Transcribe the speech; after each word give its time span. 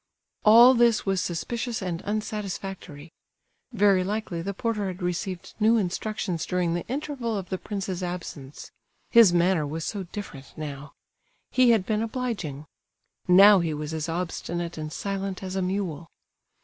All 0.43 0.73
this 0.73 1.05
was 1.05 1.21
suspicious 1.21 1.79
and 1.79 2.01
unsatisfactory. 2.01 3.11
Very 3.71 4.03
likely 4.03 4.41
the 4.41 4.51
porter 4.51 4.87
had 4.87 5.03
received 5.03 5.53
new 5.59 5.77
instructions 5.77 6.43
during 6.47 6.73
the 6.73 6.87
interval 6.87 7.37
of 7.37 7.49
the 7.49 7.59
prince's 7.59 8.01
absence; 8.01 8.71
his 9.11 9.31
manner 9.31 9.67
was 9.67 9.85
so 9.85 10.01
different 10.11 10.53
now. 10.57 10.93
He 11.51 11.69
had 11.69 11.85
been 11.85 12.01
obliging—now 12.01 13.59
he 13.59 13.75
was 13.75 13.93
as 13.93 14.09
obstinate 14.09 14.75
and 14.75 14.91
silent 14.91 15.43
as 15.43 15.55
a 15.55 15.61
mule. 15.61 16.09